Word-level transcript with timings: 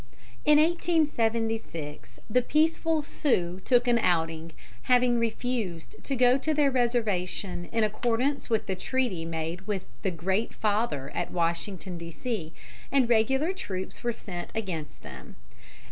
In 0.45 0.57
1876 0.57 2.19
the 2.27 2.41
peaceful 2.41 3.03
Sioux 3.03 3.59
took 3.63 3.87
an 3.87 3.99
outing, 3.99 4.51
having 4.89 5.19
refused 5.19 5.95
to 6.03 6.15
go 6.15 6.39
to 6.39 6.55
their 6.55 6.71
reservation 6.71 7.65
in 7.71 7.83
accordance 7.83 8.49
with 8.49 8.65
the 8.65 8.73
treaty 8.75 9.25
made 9.25 9.67
with 9.67 9.85
the 10.01 10.09
Great 10.09 10.55
Father 10.55 11.11
at 11.13 11.29
Washington, 11.29 11.99
D. 11.99 12.09
C., 12.09 12.51
and 12.91 13.07
regular 13.09 13.53
troops 13.53 14.03
were 14.03 14.11
sent 14.11 14.49
against 14.55 15.03
them. 15.03 15.35